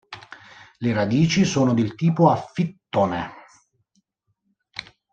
[0.79, 3.29] Le radici sono del tipo a fittone.